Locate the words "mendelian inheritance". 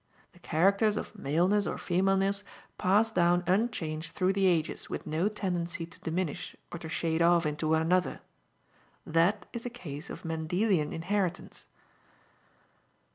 10.25-11.67